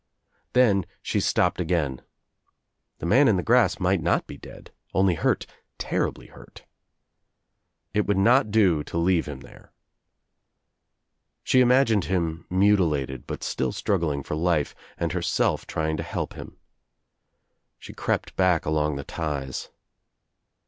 [0.53, 2.01] Then she stopped again.
[2.97, 5.45] The man in the grass might not be dead, only hurt,
[5.77, 6.63] terribly hurt.
[7.93, 9.71] It would not do to leave him there.
[11.43, 16.57] She imagined him mutilated but still struggling for life and herself trying to help him.
[17.77, 19.69] She crept back along the ties.